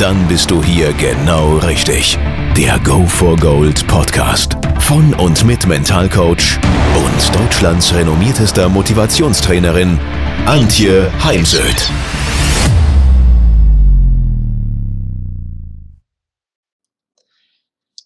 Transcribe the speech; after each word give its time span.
Dann 0.00 0.26
bist 0.28 0.50
du 0.50 0.64
hier 0.64 0.94
genau 0.94 1.58
richtig. 1.58 2.16
Der 2.56 2.78
Go 2.78 3.04
for 3.04 3.36
Gold 3.36 3.86
Podcast 3.86 4.56
von 4.78 5.12
und 5.12 5.44
mit 5.44 5.66
Mentalcoach 5.66 6.58
und 6.96 7.38
Deutschlands 7.38 7.94
renommiertester 7.94 8.70
Motivationstrainerin 8.70 10.00
Antje 10.46 11.12
Heimsöth. 11.22 11.90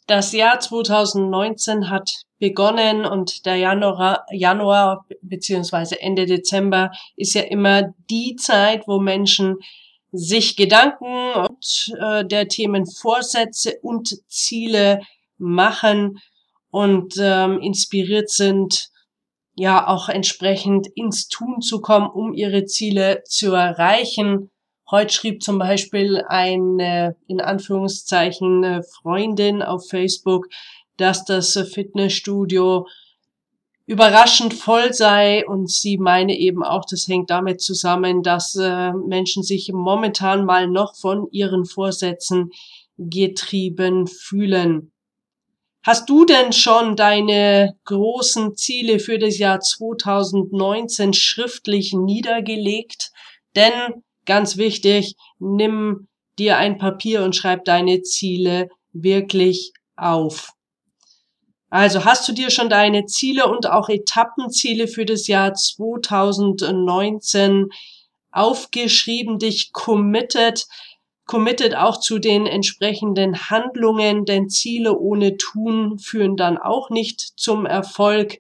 Das 0.08 0.32
Jahr 0.32 0.58
2019 0.58 1.90
hat 1.90 2.10
begonnen 2.40 3.06
und 3.06 3.46
der 3.46 3.54
Januar, 3.54 4.26
Januar 4.32 5.06
beziehungsweise 5.22 6.00
Ende 6.00 6.26
Dezember 6.26 6.90
ist 7.14 7.34
ja 7.34 7.42
immer 7.42 7.94
die 8.10 8.34
Zeit, 8.34 8.82
wo 8.88 8.98
Menschen 8.98 9.58
sich 10.16 10.56
Gedanken 10.56 11.32
und 11.32 11.92
äh, 12.00 12.24
der 12.24 12.46
Themen 12.46 12.86
Vorsätze 12.86 13.78
und 13.82 14.16
Ziele 14.28 15.00
machen 15.38 16.20
und 16.70 17.14
ähm, 17.18 17.60
inspiriert 17.60 18.30
sind, 18.30 18.90
ja 19.56 19.88
auch 19.88 20.08
entsprechend 20.08 20.86
ins 20.94 21.28
Tun 21.28 21.60
zu 21.60 21.80
kommen, 21.80 22.08
um 22.08 22.32
ihre 22.32 22.64
Ziele 22.64 23.22
zu 23.24 23.52
erreichen. 23.52 24.50
Heute 24.88 25.12
schrieb 25.12 25.42
zum 25.42 25.58
Beispiel 25.58 26.22
eine, 26.28 27.16
in 27.26 27.40
Anführungszeichen, 27.40 28.82
Freundin 28.84 29.62
auf 29.62 29.88
Facebook, 29.88 30.46
dass 30.96 31.24
das 31.24 31.58
Fitnessstudio 31.72 32.86
überraschend 33.86 34.54
voll 34.54 34.94
sei 34.94 35.46
und 35.46 35.70
sie 35.70 35.98
meine 35.98 36.38
eben 36.38 36.62
auch, 36.62 36.84
das 36.88 37.06
hängt 37.06 37.30
damit 37.30 37.60
zusammen, 37.60 38.22
dass 38.22 38.56
äh, 38.56 38.92
Menschen 38.92 39.42
sich 39.42 39.70
momentan 39.72 40.44
mal 40.44 40.68
noch 40.68 40.96
von 40.96 41.28
ihren 41.30 41.64
Vorsätzen 41.64 42.50
getrieben 42.96 44.06
fühlen. 44.06 44.92
Hast 45.82 46.08
du 46.08 46.24
denn 46.24 46.54
schon 46.54 46.96
deine 46.96 47.76
großen 47.84 48.56
Ziele 48.56 48.98
für 48.98 49.18
das 49.18 49.36
Jahr 49.36 49.60
2019 49.60 51.12
schriftlich 51.12 51.92
niedergelegt? 51.92 53.12
Denn 53.54 54.02
ganz 54.24 54.56
wichtig, 54.56 55.14
nimm 55.38 56.08
dir 56.38 56.56
ein 56.56 56.78
Papier 56.78 57.22
und 57.22 57.36
schreib 57.36 57.66
deine 57.66 58.00
Ziele 58.00 58.70
wirklich 58.92 59.74
auf. 59.94 60.53
Also 61.74 62.04
hast 62.04 62.28
du 62.28 62.32
dir 62.32 62.50
schon 62.50 62.70
deine 62.70 63.06
Ziele 63.06 63.48
und 63.48 63.68
auch 63.68 63.88
Etappenziele 63.88 64.86
für 64.86 65.04
das 65.04 65.26
Jahr 65.26 65.54
2019 65.54 67.70
aufgeschrieben, 68.30 69.40
dich 69.40 69.72
committed? 69.72 70.68
committed 71.26 71.74
auch 71.74 71.98
zu 71.98 72.20
den 72.20 72.46
entsprechenden 72.46 73.50
Handlungen, 73.50 74.24
denn 74.24 74.48
Ziele 74.48 74.96
ohne 74.96 75.36
Tun 75.36 75.98
führen 75.98 76.36
dann 76.36 76.58
auch 76.58 76.90
nicht 76.90 77.40
zum 77.40 77.66
Erfolg. 77.66 78.38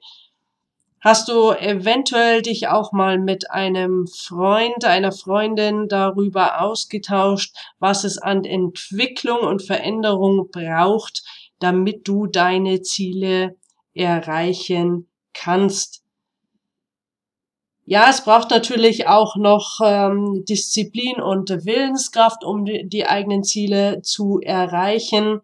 Hast 1.00 1.28
du 1.28 1.50
eventuell 1.50 2.40
dich 2.40 2.68
auch 2.68 2.92
mal 2.92 3.18
mit 3.18 3.50
einem 3.50 4.06
Freund, 4.06 4.84
einer 4.84 5.10
Freundin 5.10 5.88
darüber 5.88 6.60
ausgetauscht, 6.60 7.52
was 7.80 8.04
es 8.04 8.16
an 8.16 8.44
Entwicklung 8.44 9.40
und 9.40 9.62
Veränderung 9.62 10.50
braucht, 10.52 11.24
damit 11.64 12.06
du 12.06 12.26
deine 12.26 12.82
Ziele 12.82 13.56
erreichen 13.94 15.08
kannst? 15.32 16.02
Ja, 17.86 18.10
es 18.10 18.22
braucht 18.22 18.50
natürlich 18.50 19.08
auch 19.08 19.36
noch 19.36 19.80
ähm, 19.82 20.44
Disziplin 20.46 21.22
und 21.22 21.48
Willenskraft, 21.64 22.44
um 22.44 22.66
die, 22.66 22.86
die 22.86 23.06
eigenen 23.06 23.44
Ziele 23.44 24.02
zu 24.02 24.40
erreichen. 24.42 25.40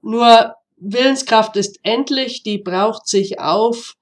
Nur 0.00 0.54
Willenskraft 0.78 1.56
ist 1.56 1.78
endlich, 1.82 2.44
die 2.44 2.56
braucht 2.56 3.06
sich 3.06 3.40
auf. 3.40 3.94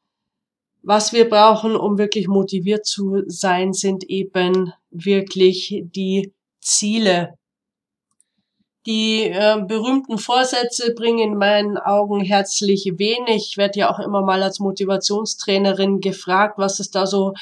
Was 0.82 1.12
wir 1.12 1.28
brauchen, 1.28 1.74
um 1.74 1.98
wirklich 1.98 2.28
motiviert 2.28 2.86
zu 2.86 3.22
sein, 3.26 3.72
sind 3.72 4.04
eben 4.04 4.72
wirklich 4.90 5.82
die 5.84 6.32
Ziele. 6.60 7.38
Die 8.86 9.22
äh, 9.22 9.62
berühmten 9.66 10.18
Vorsätze 10.18 10.92
bringen 10.94 11.32
in 11.32 11.38
meinen 11.38 11.78
Augen 11.78 12.20
herzlich 12.20 12.84
wenig. 12.96 13.48
Ich 13.50 13.56
werde 13.56 13.78
ja 13.78 13.90
auch 13.90 13.98
immer 13.98 14.20
mal 14.20 14.42
als 14.42 14.60
Motivationstrainerin 14.60 16.00
gefragt, 16.00 16.58
was 16.58 16.80
es 16.80 16.90
da 16.90 17.06
so 17.06 17.32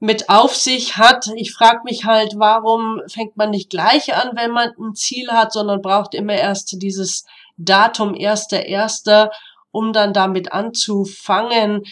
mit 0.00 0.28
auf 0.28 0.54
sich 0.54 0.98
hat. 0.98 1.30
Ich 1.36 1.54
frage 1.54 1.80
mich 1.84 2.04
halt, 2.04 2.34
warum 2.36 3.00
fängt 3.08 3.38
man 3.38 3.50
nicht 3.50 3.70
gleich 3.70 4.14
an, 4.14 4.36
wenn 4.36 4.50
man 4.50 4.70
ein 4.78 4.94
Ziel 4.94 5.28
hat, 5.30 5.52
sondern 5.52 5.80
braucht 5.80 6.14
immer 6.14 6.34
erst 6.34 6.82
dieses 6.82 7.24
Datum 7.56 8.14
erster 8.14 8.66
erster, 8.66 9.30
um 9.70 9.94
dann 9.94 10.12
damit 10.12 10.52
anzufangen. 10.52 11.84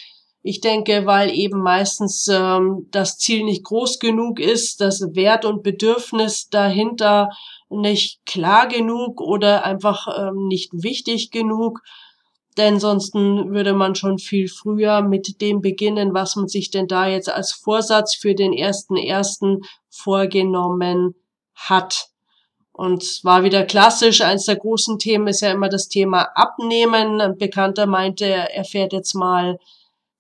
Ich 0.43 0.61
denke, 0.61 1.07
weil 1.07 1.31
eben 1.31 1.63
meistens 1.63 2.29
ähm, 2.29 2.89
das 2.91 3.17
Ziel 3.17 3.45
nicht 3.45 3.65
groß 3.65 3.99
genug 3.99 4.41
ist, 4.41 4.81
das 4.81 5.01
Wert 5.15 5.45
und 5.45 5.63
Bedürfnis 5.63 6.49
dahinter 6.51 7.31
nicht 7.81 8.25
klar 8.27 8.69
genug 8.69 9.21
oder 9.21 9.65
einfach 9.65 10.07
ähm, 10.19 10.47
nicht 10.47 10.71
wichtig 10.73 11.31
genug. 11.31 11.81
Denn 12.59 12.79
sonst 12.79 13.15
würde 13.15 13.73
man 13.73 13.95
schon 13.95 14.19
viel 14.19 14.47
früher 14.49 15.01
mit 15.01 15.41
dem 15.41 15.63
beginnen, 15.63 16.13
was 16.13 16.37
man 16.37 16.49
sich 16.49 16.71
denn 16.71 16.87
da 16.87 17.07
jetzt 17.07 17.31
als 17.31 17.53
Vorsatz 17.53 18.15
für 18.15 18.35
den 18.35 18.53
ersten 18.53 18.97
ersten 18.97 19.63
vorgenommen 19.89 21.15
hat. 21.55 22.09
Und 22.73 23.21
war 23.23 23.43
wieder 23.45 23.65
klassisch. 23.65 24.21
Eins 24.23 24.47
der 24.47 24.57
großen 24.57 24.99
Themen 24.99 25.29
ist 25.29 25.41
ja 25.41 25.51
immer 25.51 25.69
das 25.69 25.89
Thema 25.89 26.29
Abnehmen. 26.35 27.21
Ein 27.21 27.39
Bekannter 27.39 27.87
meinte, 27.87 28.27
er 28.27 28.65
fährt 28.65 28.93
jetzt 28.93 29.15
mal 29.15 29.59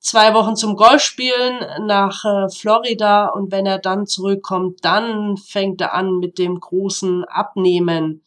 zwei 0.02 0.34
Wochen 0.34 0.56
zum 0.56 0.76
Golfspielen 0.76 1.86
nach 1.86 2.24
äh, 2.24 2.48
Florida 2.50 3.28
und 3.28 3.52
wenn 3.52 3.66
er 3.66 3.78
dann 3.78 4.06
zurückkommt, 4.06 4.84
dann 4.84 5.36
fängt 5.36 5.80
er 5.80 5.94
an 5.94 6.18
mit 6.18 6.38
dem 6.38 6.58
großen 6.58 7.24
Abnehmen. 7.24 8.22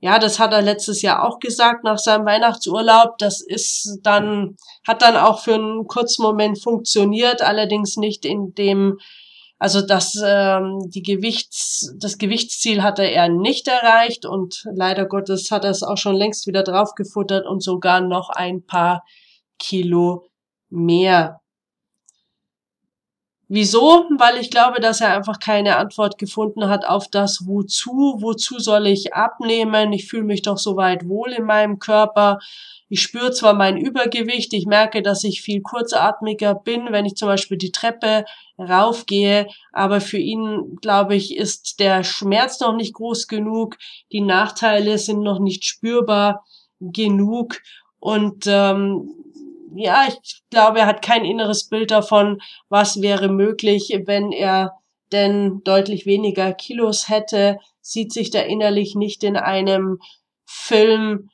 Ja, 0.00 0.20
das 0.20 0.38
hat 0.38 0.52
er 0.52 0.62
letztes 0.62 1.02
Jahr 1.02 1.26
auch 1.26 1.40
gesagt 1.40 1.82
nach 1.82 1.98
seinem 1.98 2.24
Weihnachtsurlaub. 2.24 3.18
Das 3.18 3.40
ist 3.40 3.98
dann, 4.04 4.56
hat 4.86 5.02
dann 5.02 5.16
auch 5.16 5.40
für 5.40 5.54
einen 5.54 5.88
kurzen 5.88 6.22
Moment 6.22 6.62
funktioniert, 6.62 7.42
allerdings 7.42 7.96
nicht 7.96 8.24
in 8.24 8.54
dem, 8.54 9.00
also 9.58 9.80
das, 9.80 10.14
ähm, 10.24 10.88
die 10.88 11.02
Gewichts, 11.02 11.92
das 11.98 12.18
Gewichtsziel 12.18 12.84
hatte 12.84 13.02
er 13.02 13.28
nicht 13.28 13.66
erreicht 13.66 14.24
und 14.24 14.62
leider 14.72 15.04
Gottes 15.04 15.50
hat 15.50 15.64
er 15.64 15.72
es 15.72 15.82
auch 15.82 15.98
schon 15.98 16.14
längst 16.14 16.46
wieder 16.46 16.62
draufgefuttert 16.62 17.44
und 17.44 17.60
sogar 17.60 18.00
noch 18.00 18.30
ein 18.30 18.64
paar 18.64 19.02
Kilo 19.58 20.27
mehr. 20.70 21.40
Wieso? 23.50 24.04
Weil 24.18 24.36
ich 24.36 24.50
glaube, 24.50 24.78
dass 24.80 25.00
er 25.00 25.16
einfach 25.16 25.38
keine 25.40 25.76
Antwort 25.76 26.18
gefunden 26.18 26.68
hat 26.68 26.86
auf 26.86 27.08
das 27.08 27.46
Wozu. 27.46 28.18
Wozu 28.18 28.58
soll 28.58 28.86
ich 28.86 29.14
abnehmen? 29.14 29.94
Ich 29.94 30.06
fühle 30.06 30.24
mich 30.24 30.42
doch 30.42 30.58
soweit 30.58 31.08
wohl 31.08 31.32
in 31.32 31.44
meinem 31.44 31.78
Körper. 31.78 32.40
Ich 32.90 33.00
spüre 33.00 33.32
zwar 33.32 33.54
mein 33.54 33.78
Übergewicht, 33.78 34.52
ich 34.52 34.66
merke, 34.66 35.02
dass 35.02 35.24
ich 35.24 35.42
viel 35.42 35.62
kurzatmiger 35.62 36.54
bin, 36.54 36.88
wenn 36.90 37.06
ich 37.06 37.16
zum 37.16 37.28
Beispiel 37.28 37.58
die 37.58 37.72
Treppe 37.72 38.24
raufgehe, 38.58 39.46
aber 39.72 40.00
für 40.00 40.16
ihn, 40.18 40.76
glaube 40.80 41.14
ich, 41.14 41.36
ist 41.36 41.80
der 41.80 42.02
Schmerz 42.02 42.60
noch 42.60 42.74
nicht 42.74 42.94
groß 42.94 43.28
genug, 43.28 43.76
die 44.10 44.22
Nachteile 44.22 44.96
sind 44.96 45.20
noch 45.20 45.38
nicht 45.38 45.64
spürbar 45.64 46.44
genug 46.80 47.60
und 48.00 48.44
ähm, 48.46 49.10
ja, 49.74 50.06
ich 50.08 50.42
glaube, 50.50 50.80
er 50.80 50.86
hat 50.86 51.02
kein 51.02 51.24
inneres 51.24 51.68
Bild 51.68 51.90
davon, 51.90 52.40
was 52.68 53.00
wäre 53.02 53.28
möglich, 53.28 53.96
wenn 54.06 54.32
er 54.32 54.78
denn 55.12 55.62
deutlich 55.64 56.06
weniger 56.06 56.52
Kilos 56.52 57.08
hätte, 57.08 57.58
sieht 57.80 58.12
sich 58.12 58.30
da 58.30 58.40
innerlich 58.40 58.94
nicht 58.94 59.24
in 59.24 59.36
einem 59.36 60.00
Film 60.44 61.30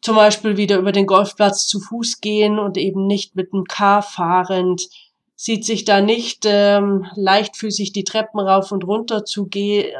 zum 0.00 0.16
Beispiel 0.16 0.56
wieder 0.56 0.76
über 0.76 0.92
den 0.92 1.06
Golfplatz 1.06 1.66
zu 1.66 1.80
Fuß 1.80 2.20
gehen 2.20 2.58
und 2.58 2.76
eben 2.76 3.06
nicht 3.06 3.36
mit 3.36 3.52
dem 3.52 3.64
Car 3.64 4.02
fahrend, 4.02 4.88
sieht 5.34 5.64
sich 5.64 5.84
da 5.84 6.00
nicht 6.00 6.44
ähm, 6.46 7.06
leichtfüßig 7.16 7.92
die 7.92 8.04
Treppen 8.04 8.38
rauf 8.38 8.70
und 8.70 8.84
runter 8.84 9.24
zu 9.24 9.46
ge 9.46 9.92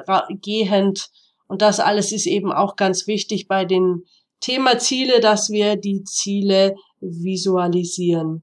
gehend. 0.42 1.10
Und 1.46 1.62
das 1.62 1.80
alles 1.80 2.12
ist 2.12 2.26
eben 2.26 2.52
auch 2.52 2.76
ganz 2.76 3.06
wichtig 3.06 3.48
bei 3.48 3.64
den 3.64 4.04
Thema 4.40 4.78
Ziele, 4.78 5.20
dass 5.20 5.50
wir 5.50 5.76
die 5.76 6.04
Ziele 6.04 6.76
visualisieren. 7.04 8.42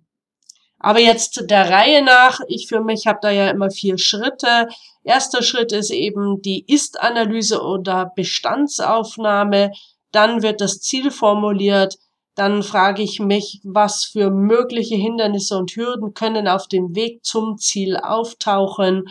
Aber 0.83 0.99
jetzt 0.99 1.49
der 1.49 1.69
Reihe 1.69 2.03
nach, 2.03 2.39
ich 2.47 2.67
für 2.67 2.81
mich 2.81 3.05
habe 3.05 3.19
da 3.21 3.29
ja 3.29 3.49
immer 3.51 3.69
vier 3.69 3.99
Schritte. 3.99 4.67
Erster 5.03 5.43
Schritt 5.43 5.71
ist 5.71 5.91
eben 5.91 6.41
die 6.41 6.65
Ist-Analyse 6.67 7.61
oder 7.61 8.11
Bestandsaufnahme. 8.15 9.71
Dann 10.11 10.41
wird 10.41 10.59
das 10.59 10.79
Ziel 10.79 11.11
formuliert. 11.11 11.99
Dann 12.33 12.63
frage 12.63 13.03
ich 13.03 13.19
mich, 13.19 13.59
was 13.63 14.05
für 14.05 14.31
mögliche 14.31 14.95
Hindernisse 14.95 15.57
und 15.57 15.71
Hürden 15.75 16.13
können 16.15 16.47
auf 16.47 16.67
dem 16.67 16.95
Weg 16.95 17.23
zum 17.23 17.57
Ziel 17.57 17.97
auftauchen. 17.97 19.03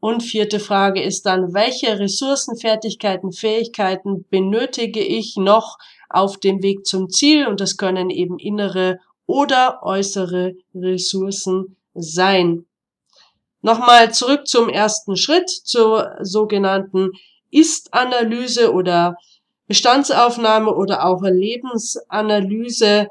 Und 0.00 0.22
vierte 0.22 0.60
Frage 0.60 1.02
ist 1.02 1.26
dann, 1.26 1.52
welche 1.54 1.98
Ressourcen, 1.98 2.56
Fertigkeiten, 2.56 3.32
Fähigkeiten 3.32 4.26
benötige 4.30 5.00
ich 5.00 5.36
noch 5.36 5.76
auf 6.12 6.38
dem 6.38 6.62
Weg 6.62 6.86
zum 6.86 7.10
Ziel? 7.10 7.46
Und 7.46 7.60
das 7.60 7.76
können 7.76 8.10
eben 8.10 8.38
innere 8.38 8.98
oder 9.26 9.80
äußere 9.82 10.54
Ressourcen 10.74 11.76
sein. 11.94 12.66
Nochmal 13.60 14.12
zurück 14.12 14.46
zum 14.48 14.68
ersten 14.68 15.16
Schritt, 15.16 15.48
zur 15.48 16.16
sogenannten 16.20 17.12
Ist-Analyse 17.50 18.72
oder 18.72 19.16
Bestandsaufnahme 19.68 20.74
oder 20.74 21.06
auch 21.06 21.22
Lebensanalyse, 21.22 23.08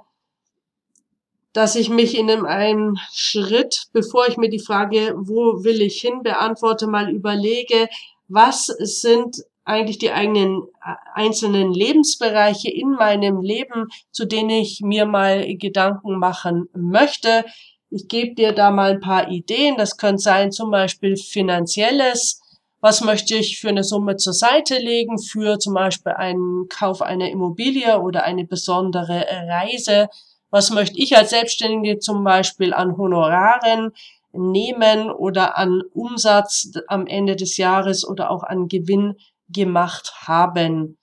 dass 1.53 1.75
ich 1.75 1.89
mich 1.89 2.17
in 2.17 2.29
einem 2.29 2.97
Schritt, 3.13 3.85
bevor 3.93 4.27
ich 4.27 4.37
mir 4.37 4.49
die 4.49 4.59
Frage, 4.59 5.13
wo 5.17 5.63
will 5.63 5.81
ich 5.81 6.01
hin, 6.01 6.21
beantworte, 6.21 6.87
mal 6.87 7.09
überlege, 7.09 7.87
was 8.27 8.65
sind 8.65 9.43
eigentlich 9.63 9.99
die 9.99 10.11
eigenen 10.11 10.63
äh, 10.83 10.95
einzelnen 11.13 11.73
Lebensbereiche 11.73 12.71
in 12.71 12.91
meinem 12.91 13.41
Leben, 13.41 13.87
zu 14.11 14.25
denen 14.25 14.49
ich 14.49 14.81
mir 14.81 15.05
mal 15.05 15.45
Gedanken 15.57 16.17
machen 16.17 16.67
möchte. 16.73 17.45
Ich 17.89 18.07
gebe 18.07 18.35
dir 18.35 18.53
da 18.53 18.71
mal 18.71 18.91
ein 18.91 18.99
paar 18.99 19.29
Ideen. 19.29 19.75
Das 19.77 19.97
könnte 19.97 20.21
sein 20.21 20.51
zum 20.51 20.71
Beispiel 20.71 21.17
finanzielles. 21.17 22.41
Was 22.79 23.01
möchte 23.01 23.35
ich 23.35 23.59
für 23.59 23.69
eine 23.69 23.83
Summe 23.83 24.15
zur 24.15 24.33
Seite 24.33 24.79
legen 24.79 25.19
für 25.19 25.59
zum 25.59 25.75
Beispiel 25.75 26.13
einen 26.13 26.67
Kauf 26.67 27.01
einer 27.01 27.29
Immobilie 27.29 27.99
oder 28.01 28.23
eine 28.23 28.45
besondere 28.45 29.25
Reise? 29.47 30.07
Was 30.49 30.71
möchte 30.71 30.97
ich 30.97 31.15
als 31.15 31.29
Selbstständige 31.29 31.99
zum 31.99 32.23
Beispiel 32.23 32.73
an 32.73 32.97
Honoraren 32.97 33.91
nehmen 34.33 35.11
oder 35.11 35.57
an 35.57 35.81
Umsatz 35.93 36.71
am 36.87 37.05
Ende 37.05 37.35
des 37.35 37.57
Jahres 37.57 38.07
oder 38.07 38.31
auch 38.31 38.43
an 38.43 38.67
Gewinn 38.67 39.15
gemacht 39.51 40.13
haben. 40.25 40.97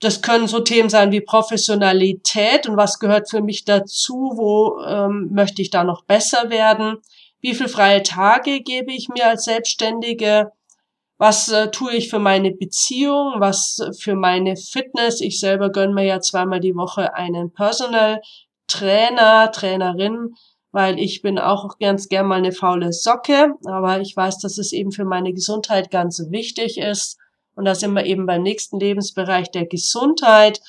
Das 0.00 0.20
können 0.20 0.48
so 0.48 0.60
Themen 0.60 0.88
sein 0.88 1.12
wie 1.12 1.20
Professionalität 1.20 2.68
und 2.68 2.76
was 2.76 2.98
gehört 2.98 3.30
für 3.30 3.40
mich 3.40 3.64
dazu, 3.64 4.32
wo 4.34 4.80
ähm, 4.84 5.30
möchte 5.32 5.62
ich 5.62 5.70
da 5.70 5.84
noch 5.84 6.04
besser 6.04 6.50
werden, 6.50 6.98
wie 7.40 7.54
viel 7.54 7.68
freie 7.68 8.02
Tage 8.02 8.60
gebe 8.60 8.92
ich 8.92 9.08
mir 9.08 9.26
als 9.26 9.44
Selbstständige, 9.44 10.52
was 11.18 11.48
äh, 11.50 11.70
tue 11.70 11.94
ich 11.94 12.10
für 12.10 12.18
meine 12.18 12.52
Beziehung, 12.52 13.34
was 13.38 13.78
für 13.98 14.16
meine 14.16 14.56
Fitness. 14.56 15.20
Ich 15.20 15.38
selber 15.38 15.70
gönne 15.70 15.94
mir 15.94 16.04
ja 16.04 16.20
zweimal 16.20 16.60
die 16.60 16.74
Woche 16.74 17.14
einen 17.14 17.52
Personal 17.52 18.20
Trainer, 18.66 19.52
Trainerin, 19.52 20.34
weil 20.72 20.98
ich 20.98 21.22
bin 21.22 21.38
auch 21.38 21.78
ganz 21.78 22.08
gern 22.08 22.26
mal 22.26 22.38
eine 22.38 22.52
faule 22.52 22.92
Socke, 22.92 23.54
aber 23.66 24.00
ich 24.00 24.16
weiß, 24.16 24.38
dass 24.38 24.58
es 24.58 24.72
eben 24.72 24.90
für 24.90 25.04
meine 25.04 25.32
Gesundheit 25.32 25.90
ganz 25.90 26.20
wichtig 26.30 26.78
ist. 26.78 27.18
Und 27.54 27.64
da 27.64 27.74
sind 27.74 27.92
wir 27.94 28.04
eben 28.04 28.26
beim 28.26 28.42
nächsten 28.42 28.80
Lebensbereich 28.80 29.50
der 29.50 29.66
Gesundheit. 29.66 30.60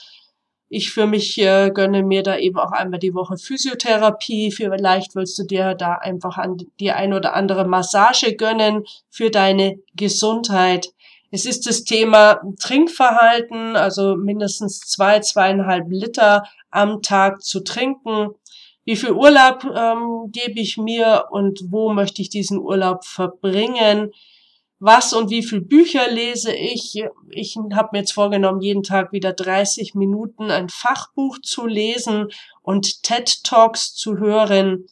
Ich 0.70 0.92
für 0.92 1.06
mich 1.06 1.38
äh, 1.38 1.70
gönne 1.72 2.04
mir 2.04 2.24
da 2.24 2.38
eben 2.38 2.58
auch 2.58 2.72
einmal 2.72 3.00
die 3.00 3.14
Woche 3.14 3.38
Physiotherapie. 3.38 4.52
Vielleicht 4.52 5.16
willst 5.16 5.38
du 5.38 5.44
dir 5.44 5.76
da 5.76 5.94
einfach 5.94 6.38
an 6.38 6.58
die 6.80 6.92
ein 6.92 7.14
oder 7.14 7.36
andere 7.36 7.66
Massage 7.66 8.36
gönnen 8.36 8.86
für 9.10 9.30
deine 9.30 9.78
Gesundheit. 9.96 10.90
Es 11.30 11.46
ist 11.46 11.66
das 11.66 11.84
Thema 11.84 12.42
Trinkverhalten, 12.60 13.76
also 13.76 14.16
mindestens 14.16 14.80
zwei, 14.82 15.20
zweieinhalb 15.20 15.90
Liter 15.90 16.44
am 16.70 17.02
Tag 17.02 17.42
zu 17.42 17.62
trinken. 17.64 18.30
Wie 18.86 18.96
viel 18.96 19.12
Urlaub 19.12 19.64
ähm, 19.64 20.32
gebe 20.32 20.60
ich 20.60 20.78
mir 20.78 21.26
und 21.32 21.62
wo 21.70 21.94
möchte 21.94 22.22
ich 22.22 22.30
diesen 22.30 22.60
Urlaub 22.60 23.06
verbringen? 23.06 24.12
Was 24.84 25.14
und 25.14 25.30
wie 25.30 25.44
viel 25.44 25.62
Bücher 25.62 26.12
lese 26.12 26.54
ich. 26.54 27.02
Ich 27.32 27.58
habe 27.74 27.90
mir 27.94 28.00
jetzt 28.00 28.12
vorgenommen, 28.12 28.60
jeden 28.60 28.84
Tag 28.84 29.14
wieder 29.14 29.32
30 29.32 29.96
Minuten 29.96 30.52
ein 30.52 30.68
Fachbuch 30.68 31.40
zu 31.42 31.66
lesen 31.66 32.28
und 32.62 33.02
TED 33.02 33.44
Talks 33.46 33.96
zu 33.96 34.18
hören. 34.18 34.86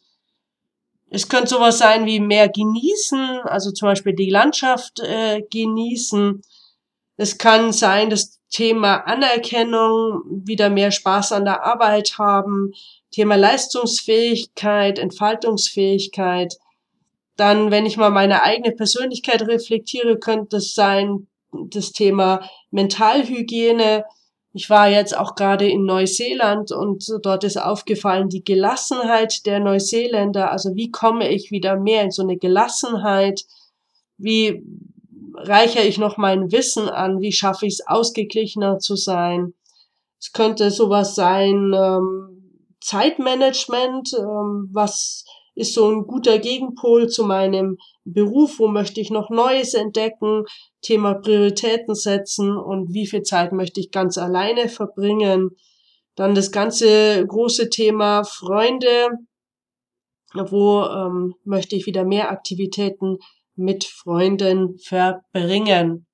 Es 1.10 1.28
könnte 1.28 1.50
sowas 1.50 1.78
sein 1.78 2.06
wie 2.06 2.22
mehr 2.22 2.48
genießen, 2.48 3.42
also 3.44 3.72
zum 3.72 3.90
Beispiel 3.90 4.14
die 4.14 4.30
Landschaft 4.30 5.02
äh, 5.02 5.42
genießen. 5.52 6.42
Es 7.18 7.38
kann 7.38 7.74
sein, 7.74 8.10
das 8.10 8.40
Thema 8.50 9.06
Anerkennung, 9.08 10.22
wieder 10.46 10.70
mehr 10.70 10.92
Spaß 10.92 11.34
an 11.34 11.44
der 11.44 11.66
Arbeit 11.66 12.18
haben, 12.18 12.72
Thema 13.12 13.36
Leistungsfähigkeit, 13.36 15.00
Entfaltungsfähigkeit, 15.00 16.58
dann, 17.36 17.72
wenn 17.72 17.86
ich 17.86 17.98
mal 17.98 18.10
meine 18.10 18.44
eigene 18.44 18.72
Persönlichkeit 18.72 19.42
reflektiere, 19.44 20.20
könnte 20.20 20.58
es 20.58 20.74
sein, 20.74 21.28
das 21.52 21.92
Thema 21.92 22.50
Mentalhygiene. 22.72 24.06
Ich 24.54 24.70
war 24.70 24.90
jetzt 24.90 25.18
auch 25.18 25.36
gerade 25.36 25.70
in 25.70 25.86
Neuseeland 25.86 26.72
und 26.72 27.06
dort 27.24 27.44
ist 27.44 27.58
aufgefallen 27.58 28.30
die 28.30 28.44
Gelassenheit 28.44 29.46
der 29.46 29.60
Neuseeländer. 29.60 30.52
Also 30.52 30.76
wie 30.76 30.92
komme 30.92 31.30
ich 31.30 31.52
wieder 31.52 31.78
mehr 31.78 32.04
in 32.04 32.12
so 32.12 32.22
eine 32.22 32.38
Gelassenheit? 32.38 33.46
Wie 34.18 34.64
reichere 35.36 35.84
ich 35.84 35.98
noch 35.98 36.18
mein 36.18 36.52
Wissen 36.52 36.90
an? 36.90 37.22
Wie 37.22 37.32
schaffe 37.32 37.66
ich 37.66 37.74
es, 37.74 37.88
ausgeglichener 37.88 38.80
zu 38.80 38.96
sein? 38.96 39.54
Es 40.20 40.34
könnte 40.34 40.70
sowas 40.70 41.16
sein, 41.16 41.74
ähm, 41.74 42.32
Zeitmanagement, 42.82 44.14
ähm, 44.18 44.70
was 44.72 45.26
ist 45.62 45.74
so 45.74 45.90
ein 45.90 46.08
guter 46.08 46.40
Gegenpol 46.40 47.08
zu 47.08 47.24
meinem 47.24 47.78
Beruf, 48.04 48.60
wo 48.60 48.68
möchte 48.68 49.00
ich 49.00 49.12
noch 49.12 49.30
Neues 49.30 49.74
entdecken, 49.74 50.44
Thema 50.82 51.14
Prioritäten 51.14 51.96
setzen 51.96 52.58
und 52.58 52.94
wie 52.94 53.08
viel 53.08 53.22
Zeit 53.22 53.54
möchte 53.54 53.80
ich 53.80 53.92
ganz 53.92 54.18
alleine 54.18 54.68
verbringen. 54.68 55.52
Dann 56.16 56.36
das 56.36 56.52
ganze 56.52 57.26
große 57.26 57.70
Thema 57.70 58.24
Freunde, 58.24 59.10
wo 60.34 60.84
ähm, 60.84 61.36
möchte 61.44 61.76
ich 61.76 61.86
wieder 61.86 62.04
mehr 62.04 62.32
Aktivitäten 62.32 63.20
mit 63.56 63.84
Freunden 63.84 64.80
verbringen. 64.80 66.08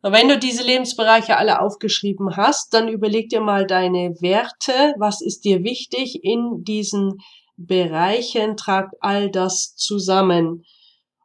Wenn 0.00 0.28
du 0.28 0.38
diese 0.38 0.62
Lebensbereiche 0.62 1.36
alle 1.36 1.60
aufgeschrieben 1.60 2.36
hast, 2.36 2.72
dann 2.72 2.86
überleg 2.86 3.30
dir 3.30 3.40
mal 3.40 3.66
deine 3.66 4.14
Werte. 4.20 4.94
Was 4.96 5.20
ist 5.20 5.44
dir 5.44 5.64
wichtig 5.64 6.22
in 6.22 6.62
diesen 6.62 7.18
Bereichen 7.58 8.56
tragt 8.56 8.94
all 9.00 9.30
das 9.30 9.74
zusammen. 9.74 10.64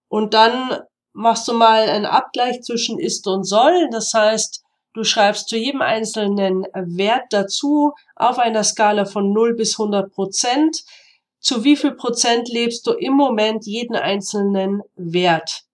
Und 0.07 0.33
dann 0.33 0.79
machst 1.13 1.47
du 1.47 1.53
mal 1.53 1.87
einen 1.87 2.05
Abgleich 2.05 2.61
zwischen 2.61 2.99
ist 2.99 3.27
und 3.27 3.43
soll. 3.43 3.87
Das 3.91 4.13
heißt, 4.13 4.63
du 4.93 5.03
schreibst 5.03 5.47
zu 5.47 5.57
jedem 5.57 5.81
einzelnen 5.81 6.63
Wert 6.73 7.25
dazu 7.31 7.93
auf 8.15 8.39
einer 8.39 8.63
Skala 8.63 9.05
von 9.05 9.31
0 9.31 9.55
bis 9.55 9.79
100 9.79 10.11
Prozent. 10.11 10.83
Zu 11.39 11.63
wie 11.63 11.75
viel 11.75 11.91
Prozent 11.91 12.49
lebst 12.49 12.87
du 12.87 12.93
im 12.93 13.13
Moment 13.13 13.65
jeden 13.65 13.95
einzelnen 13.95 14.81
Wert? 14.95 15.65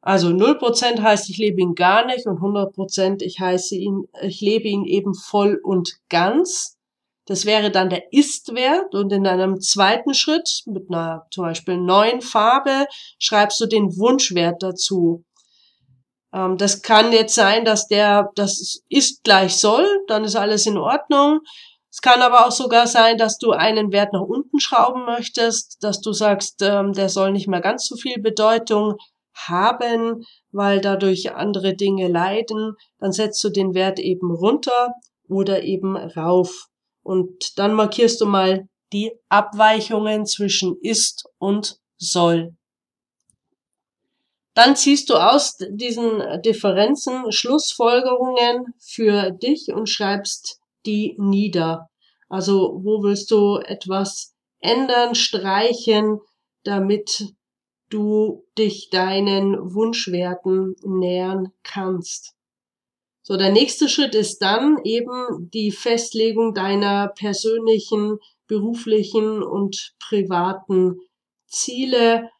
Also 0.00 0.30
0 0.30 0.58
Prozent 0.58 1.00
heißt, 1.00 1.30
ich 1.30 1.38
lebe 1.38 1.60
ihn 1.60 1.74
gar 1.74 2.04
nicht 2.06 2.26
und 2.26 2.36
100 2.36 2.74
Prozent, 2.74 3.22
ich 3.22 3.40
heiße 3.40 3.76
ihn, 3.76 4.08
ich 4.20 4.40
lebe 4.40 4.68
ihn 4.68 4.84
eben 4.84 5.14
voll 5.14 5.60
und 5.62 5.98
ganz. 6.08 6.76
Das 7.26 7.46
wäre 7.46 7.70
dann 7.70 7.88
der 7.88 8.12
Ist-Wert 8.12 8.94
und 8.94 9.12
in 9.12 9.26
einem 9.26 9.60
zweiten 9.60 10.12
Schritt 10.14 10.62
mit 10.66 10.90
einer 10.90 11.26
zum 11.30 11.44
Beispiel 11.44 11.76
neuen 11.76 12.20
Farbe 12.20 12.86
schreibst 13.18 13.60
du 13.60 13.66
den 13.66 13.96
Wunschwert 13.96 14.62
dazu. 14.62 15.24
Ähm, 16.32 16.56
das 16.58 16.82
kann 16.82 17.12
jetzt 17.12 17.34
sein, 17.34 17.64
dass 17.64 17.86
der 17.86 18.30
das 18.34 18.82
ist 18.88 19.22
gleich 19.22 19.56
soll, 19.56 19.86
dann 20.08 20.24
ist 20.24 20.36
alles 20.36 20.66
in 20.66 20.78
Ordnung. 20.78 21.40
Es 21.90 22.00
kann 22.00 22.22
aber 22.22 22.46
auch 22.46 22.52
sogar 22.52 22.86
sein, 22.86 23.18
dass 23.18 23.36
du 23.38 23.52
einen 23.52 23.92
Wert 23.92 24.14
nach 24.14 24.22
unten 24.22 24.58
schrauben 24.58 25.04
möchtest, 25.04 25.84
dass 25.84 26.00
du 26.00 26.12
sagst, 26.12 26.62
ähm, 26.62 26.94
der 26.94 27.08
soll 27.08 27.32
nicht 27.32 27.48
mehr 27.48 27.60
ganz 27.60 27.86
so 27.86 27.96
viel 27.96 28.18
Bedeutung 28.20 28.96
haben, 29.34 30.24
weil 30.50 30.80
dadurch 30.80 31.32
andere 31.32 31.74
Dinge 31.74 32.08
leiden. 32.08 32.76
Dann 32.98 33.12
setzt 33.12 33.44
du 33.44 33.50
den 33.50 33.74
Wert 33.74 33.98
eben 33.98 34.30
runter 34.30 34.94
oder 35.28 35.62
eben 35.62 35.96
rauf. 35.96 36.68
Und 37.02 37.58
dann 37.58 37.74
markierst 37.74 38.20
du 38.20 38.26
mal 38.26 38.68
die 38.92 39.12
Abweichungen 39.28 40.26
zwischen 40.26 40.76
ist 40.80 41.24
und 41.38 41.78
soll. 41.96 42.54
Dann 44.54 44.76
ziehst 44.76 45.08
du 45.08 45.14
aus 45.14 45.56
diesen 45.70 46.22
Differenzen 46.42 47.32
Schlussfolgerungen 47.32 48.74
für 48.78 49.30
dich 49.30 49.68
und 49.72 49.88
schreibst 49.88 50.60
die 50.84 51.14
nieder. 51.18 51.88
Also 52.28 52.80
wo 52.82 53.02
willst 53.02 53.30
du 53.30 53.58
etwas 53.58 54.34
ändern, 54.60 55.14
streichen, 55.14 56.20
damit 56.64 57.34
du 57.88 58.46
dich 58.56 58.90
deinen 58.90 59.74
Wunschwerten 59.74 60.76
nähern 60.82 61.52
kannst. 61.62 62.34
So, 63.24 63.36
der 63.36 63.52
nächste 63.52 63.88
Schritt 63.88 64.16
ist 64.16 64.40
dann 64.40 64.78
eben 64.82 65.48
die 65.52 65.70
Festlegung 65.70 66.54
deiner 66.54 67.08
persönlichen, 67.08 68.18
beruflichen 68.48 69.42
und 69.44 69.94
privaten 70.00 71.00
Ziele. 71.46 72.30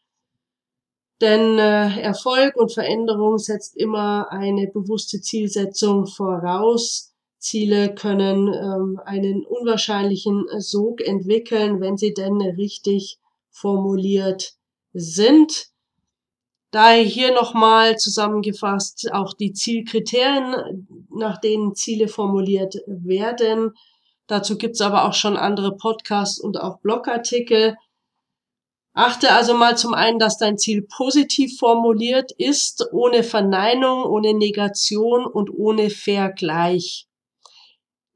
Denn 1.21 1.57
äh, 1.57 2.01
Erfolg 2.01 2.57
und 2.57 2.73
Veränderung 2.73 3.37
setzt 3.37 3.77
immer 3.77 4.29
eine 4.29 4.67
bewusste 4.67 5.21
Zielsetzung 5.21 6.05
voraus. 6.05 7.13
Ziele 7.37 7.95
können 7.95 8.49
ähm, 8.49 8.99
einen 9.05 9.45
unwahrscheinlichen 9.45 10.45
Sog 10.59 10.99
entwickeln, 10.99 11.79
wenn 11.79 11.95
sie 11.95 12.13
denn 12.13 12.41
richtig 12.41 13.19
formuliert 13.51 14.55
sind. 14.91 15.72
Daher 16.73 17.03
hier 17.03 17.31
nochmal 17.35 17.99
zusammengefasst 17.99 19.13
auch 19.13 19.35
die 19.35 19.53
Zielkriterien, 19.53 20.87
nach 21.11 21.39
denen 21.39 21.75
Ziele 21.75 22.07
formuliert 22.07 22.77
werden. 22.87 23.75
Dazu 24.25 24.57
gibt's 24.57 24.81
aber 24.81 25.05
auch 25.05 25.13
schon 25.13 25.37
andere 25.37 25.77
Podcasts 25.77 26.39
und 26.39 26.59
auch 26.59 26.79
Blogartikel. 26.79 27.77
Achte 28.95 29.33
also 29.33 29.53
mal 29.53 29.77
zum 29.77 29.93
einen, 29.93 30.17
dass 30.17 30.39
dein 30.39 30.57
Ziel 30.57 30.81
positiv 30.81 31.59
formuliert 31.59 32.31
ist, 32.39 32.87
ohne 32.91 33.21
Verneinung, 33.21 34.03
ohne 34.05 34.33
Negation 34.33 35.27
und 35.27 35.51
ohne 35.55 35.91
Vergleich. 35.91 37.05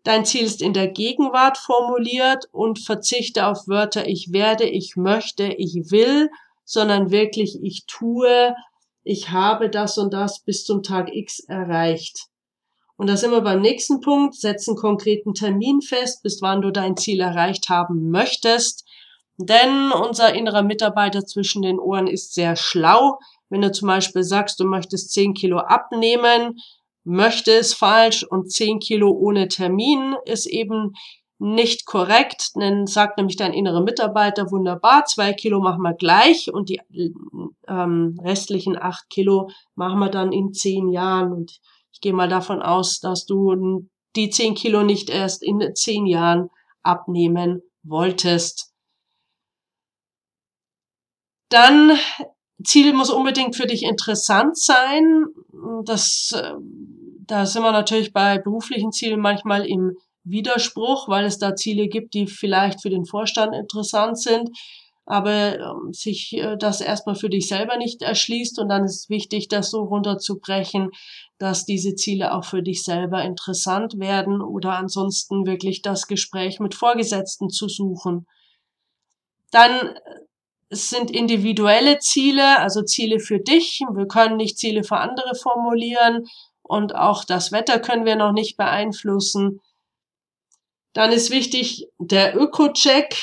Dein 0.01 0.25
Ziel 0.25 0.45
ist 0.45 0.63
in 0.63 0.73
der 0.73 0.87
Gegenwart 0.87 1.59
formuliert 1.59 2.49
und 2.51 2.79
verzichte 2.79 3.45
auf 3.45 3.67
Wörter 3.67 4.07
ich 4.07 4.33
werde, 4.33 4.63
ich 4.63 4.95
möchte, 4.95 5.43
ich 5.43 5.91
will 5.91 6.31
sondern 6.67 7.11
wirklich 7.11 7.57
ich 7.63 7.85
tue, 7.87 8.53
ich 9.03 9.31
habe 9.31 9.69
das 9.69 9.97
und 9.97 10.13
das 10.13 10.43
bis 10.43 10.65
zum 10.65 10.83
Tag 10.83 11.09
X 11.15 11.39
erreicht. 11.39 12.27
Und 12.97 13.07
da 13.07 13.15
sind 13.15 13.31
wir 13.31 13.41
beim 13.41 13.61
nächsten 13.61 14.01
Punkt, 14.01 14.35
setzen 14.35 14.75
konkreten 14.75 15.33
Termin 15.33 15.81
fest, 15.81 16.23
bis 16.23 16.41
wann 16.41 16.61
du 16.61 16.71
dein 16.71 16.97
Ziel 16.97 17.21
erreicht 17.21 17.69
haben 17.69 18.09
möchtest. 18.09 18.85
Denn 19.37 19.91
unser 19.91 20.33
innerer 20.33 20.63
Mitarbeiter 20.63 21.25
zwischen 21.25 21.61
den 21.61 21.79
Ohren 21.79 22.07
ist 22.07 22.33
sehr 22.33 22.55
schlau. 22.55 23.19
Wenn 23.49 23.61
du 23.61 23.71
zum 23.71 23.87
Beispiel 23.87 24.23
sagst, 24.23 24.59
du 24.59 24.65
möchtest 24.65 25.13
10 25.13 25.35
Kilo 25.35 25.59
abnehmen, 25.59 26.57
möchte 27.05 27.51
es 27.51 27.73
falsch 27.73 28.23
und 28.23 28.51
10 28.51 28.79
Kilo 28.79 29.11
ohne 29.11 29.47
Termin 29.47 30.15
ist 30.25 30.47
eben 30.47 30.93
nicht 31.39 31.85
korrekt, 31.85 32.51
dann 32.55 32.87
sagt 32.87 33.17
nämlich 33.17 33.35
dein 33.35 33.53
innerer 33.53 33.81
Mitarbeiter, 33.81 34.51
wunderbar, 34.51 35.05
zwei 35.05 35.33
Kilo 35.33 35.59
machen 35.59 35.83
wir 35.83 35.93
gleich 35.93 36.51
und 36.51 36.69
die 36.69 36.81
ähm, 37.67 38.19
restlichen 38.23 38.77
acht 38.77 39.09
Kilo 39.09 39.49
machen 39.75 39.99
wir 39.99 40.09
dann 40.09 40.31
in 40.31 40.53
zehn 40.53 40.89
Jahren. 40.89 41.31
Und 41.31 41.59
ich 41.91 42.01
gehe 42.01 42.13
mal 42.13 42.29
davon 42.29 42.61
aus, 42.61 42.99
dass 42.99 43.25
du 43.25 43.87
die 44.15 44.29
zehn 44.29 44.55
Kilo 44.55 44.83
nicht 44.83 45.09
erst 45.09 45.43
in 45.43 45.61
zehn 45.75 46.07
Jahren 46.07 46.49
abnehmen 46.81 47.61
wolltest. 47.83 48.73
Dann 51.49 51.97
Ziel 52.63 52.93
muss 52.93 53.11
unbedingt 53.11 53.55
für 53.55 53.67
dich 53.67 53.83
interessant 53.83 54.57
sein. 54.57 55.25
Das, 55.85 56.31
äh, 56.35 56.53
da 57.25 57.45
sind 57.45 57.61
wir 57.61 57.71
natürlich 57.71 58.11
bei 58.11 58.39
beruflichen 58.39 58.91
Zielen 58.91 59.19
manchmal 59.19 59.65
im 59.65 59.95
Widerspruch, 60.29 61.07
weil 61.07 61.25
es 61.25 61.37
da 61.37 61.55
Ziele 61.55 61.87
gibt, 61.87 62.13
die 62.13 62.27
vielleicht 62.27 62.81
für 62.81 62.89
den 62.89 63.05
Vorstand 63.05 63.55
interessant 63.55 64.19
sind, 64.19 64.49
aber 65.05 65.57
ähm, 65.57 65.93
sich 65.93 66.33
äh, 66.33 66.57
das 66.57 66.81
erstmal 66.81 67.15
für 67.15 67.29
dich 67.29 67.47
selber 67.47 67.77
nicht 67.77 68.01
erschließt 68.01 68.59
und 68.59 68.67
dann 68.67 68.83
ist 68.83 69.09
wichtig, 69.09 69.47
das 69.47 69.71
so 69.71 69.83
runterzubrechen, 69.83 70.91
dass 71.37 71.65
diese 71.65 71.95
Ziele 71.95 72.33
auch 72.33 72.43
für 72.43 72.61
dich 72.61 72.83
selber 72.83 73.23
interessant 73.23 73.99
werden 73.99 74.41
oder 74.41 74.73
ansonsten 74.73 75.45
wirklich 75.45 75.81
das 75.81 76.07
Gespräch 76.07 76.59
mit 76.59 76.75
Vorgesetzten 76.75 77.49
zu 77.49 77.69
suchen. 77.69 78.27
Dann 79.51 79.71
äh, 79.71 79.99
es 80.69 80.89
sind 80.89 81.11
individuelle 81.11 81.99
Ziele, 81.99 82.59
also 82.59 82.81
Ziele 82.81 83.19
für 83.19 83.39
dich. 83.39 83.81
Wir 83.93 84.07
können 84.07 84.35
nicht 84.35 84.57
Ziele 84.57 84.83
für 84.83 84.97
andere 84.97 85.33
formulieren 85.35 86.25
und 86.61 86.95
auch 86.95 87.23
das 87.23 87.53
Wetter 87.53 87.79
können 87.79 88.05
wir 88.05 88.17
noch 88.17 88.33
nicht 88.33 88.57
beeinflussen. 88.57 89.61
Dann 90.97 91.11
ist 91.11 91.29
wichtig 91.29 91.87
der 91.99 92.35
Öko-Check. 92.35 93.15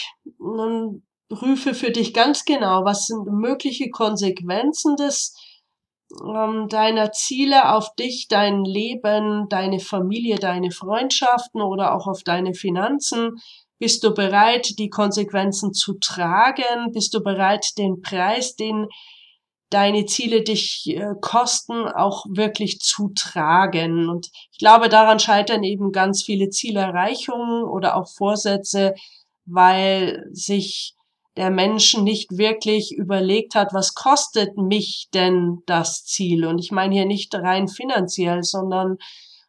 Prüfe 1.29 1.75
für 1.75 1.91
dich 1.91 2.15
ganz 2.15 2.45
genau, 2.45 2.85
was 2.85 3.07
sind 3.07 3.27
mögliche 3.27 3.91
Konsequenzen 3.91 4.95
des 4.95 5.35
ähm, 6.23 6.69
deiner 6.69 7.11
Ziele 7.11 7.75
auf 7.75 7.93
dich, 7.97 8.29
dein 8.29 8.65
Leben, 8.65 9.49
deine 9.49 9.81
Familie, 9.81 10.37
deine 10.37 10.71
Freundschaften 10.71 11.63
oder 11.63 11.97
auch 11.97 12.07
auf 12.07 12.23
deine 12.23 12.55
Finanzen. 12.55 13.41
Bist 13.81 14.05
du 14.05 14.15
bereit, 14.15 14.79
die 14.79 14.89
Konsequenzen 14.89 15.73
zu 15.73 15.95
tragen? 15.95 16.93
Bist 16.93 17.13
du 17.13 17.25
bereit, 17.25 17.77
den 17.77 18.03
Preis, 18.03 18.55
den 18.55 18.87
deine 19.71 20.07
Ziele 20.07 20.43
dich 20.43 20.85
äh, 20.87 21.15
kosten, 21.21 21.89
auch 21.89 22.25
wirklich 22.29 22.81
zu 22.81 23.11
tragen. 23.15 24.09
Und 24.09 24.31
ich 24.53 24.59
glaube, 24.59 24.89
daran 24.89 25.19
scheitern 25.19 25.65
eben 25.65 25.93
ganz 25.93 26.23
viele 26.23 26.51
Zielerreichungen 26.51 27.65
oder 27.65 27.97
auch 27.97 28.09
Vorsätze, 28.09 28.95
weil 29.47 30.25
sich 30.33 30.95
der 31.37 31.51
Mensch 31.51 31.97
nicht 31.97 32.39
wirklich 32.39 32.93
überlegt 32.93 33.55
hat, 33.55 33.75
was 33.75 33.95
kostet 33.95 34.57
mich 34.57 35.09
denn 35.13 35.63
das 35.67 36.05
Ziel? 36.05 36.47
Und 36.47 36.61
ich 36.61 36.71
meine 36.71 36.95
hier 36.95 37.07
nicht 37.07 37.35
rein 37.35 37.67
finanziell, 37.67 38.45
sondern 38.45 38.99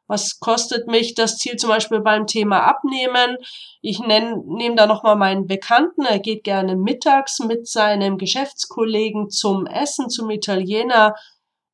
was 0.08 0.40
kostet 0.40 0.88
mich 0.88 1.16
das 1.16 1.38
Ziel 1.38 1.56
zum 1.56 1.70
Beispiel 1.70 2.00
beim 2.00 2.28
Thema 2.28 2.64
Abnehmen? 2.64 3.38
Ich 3.82 4.00
nehme 4.00 4.44
nehm 4.46 4.76
da 4.76 4.86
nochmal 4.86 5.16
meinen 5.16 5.48
Bekannten, 5.48 6.06
er 6.06 6.20
geht 6.20 6.44
gerne 6.44 6.76
mittags 6.76 7.40
mit 7.40 7.68
seinem 7.68 8.18
Geschäftskollegen 8.18 9.30
zum 9.30 9.66
Essen, 9.66 10.10
zum 10.10 10.30
Italiener. 10.30 11.16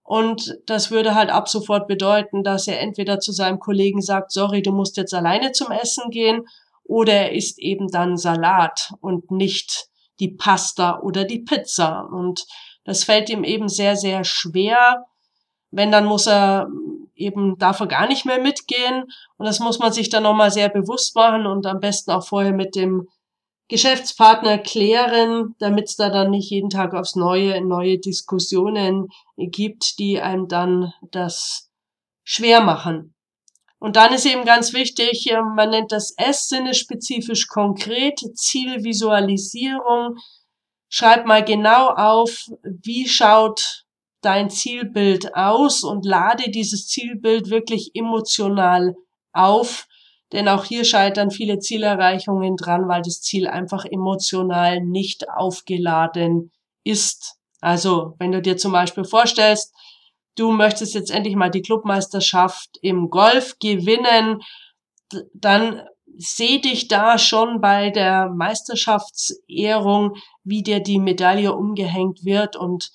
Und 0.03 0.57
das 0.65 0.91
würde 0.91 1.15
halt 1.15 1.29
ab 1.29 1.47
sofort 1.47 1.87
bedeuten, 1.87 2.43
dass 2.43 2.67
er 2.67 2.79
entweder 2.79 3.19
zu 3.19 3.31
seinem 3.31 3.59
Kollegen 3.59 4.01
sagt, 4.01 4.31
sorry, 4.31 4.61
du 4.61 4.71
musst 4.71 4.97
jetzt 4.97 5.13
alleine 5.13 5.51
zum 5.51 5.71
Essen 5.71 6.09
gehen, 6.09 6.45
oder 6.83 7.13
er 7.13 7.31
isst 7.31 7.57
eben 7.59 7.87
dann 7.87 8.17
Salat 8.17 8.91
und 8.99 9.31
nicht 9.31 9.87
die 10.19 10.29
Pasta 10.29 10.99
oder 10.99 11.23
die 11.23 11.39
Pizza. 11.39 12.01
Und 12.11 12.45
das 12.83 13.05
fällt 13.05 13.29
ihm 13.29 13.45
eben 13.45 13.69
sehr, 13.69 13.95
sehr 13.95 14.25
schwer. 14.25 15.05
Wenn, 15.69 15.91
dann 15.91 16.05
muss 16.05 16.27
er 16.27 16.67
eben 17.21 17.57
darf 17.57 17.79
er 17.79 17.87
gar 17.87 18.07
nicht 18.07 18.25
mehr 18.25 18.39
mitgehen. 18.39 19.05
Und 19.37 19.45
das 19.45 19.59
muss 19.59 19.79
man 19.79 19.91
sich 19.93 20.09
dann 20.09 20.23
nochmal 20.23 20.51
sehr 20.51 20.69
bewusst 20.69 21.15
machen 21.15 21.45
und 21.45 21.65
am 21.65 21.79
besten 21.79 22.11
auch 22.11 22.25
vorher 22.25 22.53
mit 22.53 22.75
dem 22.75 23.07
Geschäftspartner 23.67 24.57
klären, 24.57 25.55
damit 25.59 25.85
es 25.89 25.95
da 25.95 26.09
dann 26.09 26.31
nicht 26.31 26.51
jeden 26.51 26.69
Tag 26.69 26.93
aufs 26.93 27.15
Neue 27.15 27.61
neue 27.61 27.99
Diskussionen 27.99 29.07
gibt, 29.37 29.97
die 29.97 30.19
einem 30.19 30.49
dann 30.49 30.91
das 31.11 31.69
schwer 32.25 32.59
machen. 32.61 33.13
Und 33.79 33.95
dann 33.95 34.13
ist 34.13 34.25
eben 34.25 34.45
ganz 34.45 34.73
wichtig, 34.73 35.27
ähm, 35.31 35.55
man 35.55 35.71
nennt 35.71 35.91
das 35.91 36.13
S-Sinne 36.15 36.75
spezifisch 36.75 37.47
konkret, 37.47 38.19
Zielvisualisierung. 38.35 40.17
Schreib 40.87 41.25
mal 41.25 41.43
genau 41.43 41.87
auf, 41.87 42.45
wie 42.63 43.07
schaut 43.07 43.85
dein 44.21 44.49
Zielbild 44.49 45.35
aus 45.35 45.83
und 45.83 46.05
lade 46.05 46.49
dieses 46.51 46.87
Zielbild 46.87 47.49
wirklich 47.49 47.91
emotional 47.93 48.95
auf. 49.33 49.87
Denn 50.31 50.47
auch 50.47 50.63
hier 50.63 50.85
scheitern 50.85 51.31
viele 51.31 51.59
Zielerreichungen 51.59 52.55
dran, 52.55 52.87
weil 52.87 53.01
das 53.01 53.21
Ziel 53.21 53.47
einfach 53.47 53.83
emotional 53.85 54.79
nicht 54.79 55.29
aufgeladen 55.29 56.51
ist. 56.83 57.35
Also, 57.59 58.15
wenn 58.17 58.31
du 58.31 58.41
dir 58.41 58.57
zum 58.57 58.71
Beispiel 58.71 59.03
vorstellst, 59.03 59.73
du 60.35 60.51
möchtest 60.51 60.93
jetzt 60.93 61.11
endlich 61.11 61.35
mal 61.35 61.49
die 61.49 61.61
Clubmeisterschaft 61.61 62.77
im 62.81 63.09
Golf 63.09 63.57
gewinnen, 63.59 64.41
dann 65.33 65.81
seh 66.17 66.59
dich 66.59 66.87
da 66.87 67.17
schon 67.17 67.61
bei 67.61 67.89
der 67.89 68.29
Meisterschaftsehrung, 68.29 70.15
wie 70.43 70.63
dir 70.63 70.79
die 70.79 70.99
Medaille 70.99 71.53
umgehängt 71.53 72.23
wird 72.23 72.55
und 72.55 72.91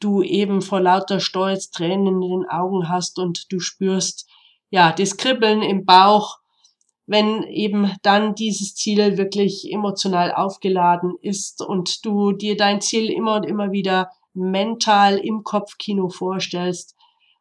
du 0.00 0.22
eben 0.22 0.62
vor 0.62 0.80
lauter 0.80 1.20
Stolz 1.20 1.70
Tränen 1.70 2.22
in 2.22 2.30
den 2.30 2.48
Augen 2.48 2.88
hast 2.88 3.18
und 3.18 3.50
du 3.50 3.60
spürst, 3.60 4.28
ja, 4.70 4.92
das 4.92 5.16
Kribbeln 5.16 5.62
im 5.62 5.84
Bauch, 5.84 6.38
wenn 7.06 7.44
eben 7.44 7.94
dann 8.02 8.34
dieses 8.34 8.74
Ziel 8.74 9.16
wirklich 9.16 9.72
emotional 9.72 10.32
aufgeladen 10.32 11.14
ist 11.22 11.62
und 11.62 12.04
du 12.04 12.32
dir 12.32 12.56
dein 12.56 12.80
Ziel 12.80 13.10
immer 13.10 13.36
und 13.36 13.44
immer 13.44 13.70
wieder 13.70 14.10
mental 14.34 15.18
im 15.18 15.44
Kopfkino 15.44 16.08
vorstellst 16.08 16.96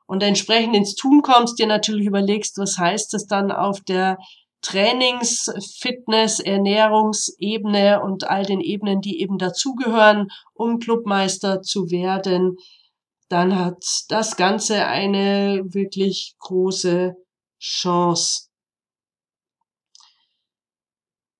und 0.05 0.21
entsprechend 0.21 0.75
ins 0.75 0.95
Tun 0.95 1.23
kommst, 1.23 1.59
dir 1.59 1.67
natürlich 1.67 2.05
überlegst, 2.05 2.57
was 2.57 2.77
heißt 2.77 3.13
das 3.13 3.25
dann 3.25 3.51
auf 3.51 3.81
der 3.81 4.17
Trainings-, 4.65 5.51
Fitness-, 5.79 6.39
Ernährungsebene 6.39 8.01
und 8.01 8.27
all 8.27 8.43
den 8.43 8.61
Ebenen, 8.61 9.01
die 9.01 9.21
eben 9.21 9.37
dazugehören, 9.37 10.29
um 10.53 10.79
Clubmeister 10.79 11.61
zu 11.61 11.91
werden, 11.91 12.57
dann 13.29 13.57
hat 13.57 13.83
das 14.09 14.37
Ganze 14.37 14.85
eine 14.85 15.61
wirklich 15.65 16.35
große 16.39 17.15
Chance. 17.59 18.49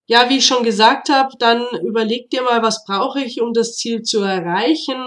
Ja, 0.07 0.29
wie 0.29 0.37
ich 0.37 0.45
schon 0.45 0.63
gesagt 0.63 1.09
habe, 1.09 1.33
dann 1.39 1.65
überleg 1.81 2.29
dir 2.29 2.43
mal, 2.43 2.61
was 2.61 2.85
brauche 2.85 3.21
ich, 3.21 3.41
um 3.41 3.53
das 3.53 3.75
Ziel 3.75 4.03
zu 4.03 4.21
erreichen. 4.21 5.03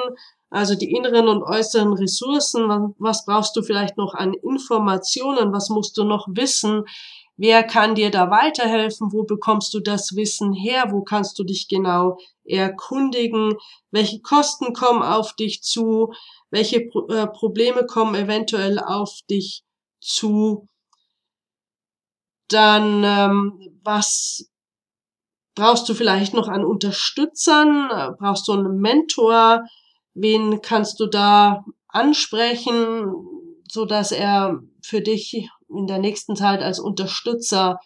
Also 0.51 0.75
die 0.75 0.91
inneren 0.91 1.29
und 1.29 1.45
äußeren 1.45 1.93
Ressourcen, 1.93 2.95
was 2.99 3.25
brauchst 3.25 3.55
du 3.55 3.63
vielleicht 3.63 3.97
noch 3.97 4.15
an 4.15 4.35
Informationen, 4.35 5.53
was 5.53 5.69
musst 5.69 5.97
du 5.99 6.05
noch 6.05 6.27
wissen, 6.31 6.85
wer 7.39 7.63
kann 7.63 7.95
dir 7.95 8.11
da 8.11 8.31
weiterhelfen, 8.31 9.13
wo 9.13 9.23
bekommst 9.23 9.73
du 9.73 9.81
das 9.81 10.15
Wissen 10.17 10.53
her, 10.53 10.89
wo 10.91 11.03
kannst 11.03 11.39
du 11.39 11.45
dich 11.45 11.69
genau 11.69 12.19
erkundigen, 12.45 13.55
welche 13.91 14.21
Kosten 14.21 14.75
kommen 14.75 15.03
auf 15.03 15.35
dich 15.35 15.63
zu, 15.63 16.13
welche 16.51 16.81
äh, 16.81 17.27
Probleme 17.29 17.87
kommen 17.87 18.15
eventuell 18.15 18.79
auf 18.81 19.21
dich 19.31 19.63
zu, 20.01 20.69
dann 22.49 23.05
ähm, 23.05 23.79
was 23.85 24.51
brauchst 25.55 25.89
du 25.89 25.95
vielleicht 25.95 26.35
noch 26.35 26.49
an 26.49 26.65
Unterstützern, 26.65 28.17
brauchst 28.19 28.49
du 28.49 28.53
einen 28.53 28.79
Mentor, 28.79 29.65
wen 30.15 30.61
kannst 30.63 30.99
du 30.99 31.07
da 31.07 31.65
ansprechen, 31.89 33.07
so 33.71 33.85
dass 33.85 34.13
er 34.13 34.61
für 34.83 35.01
dich 35.01 35.49
in 35.69 35.87
der 35.87 35.99
nächsten 35.99 36.37
Zeit 36.37 36.63
als 36.63 36.79
Unterstützer 36.79 37.79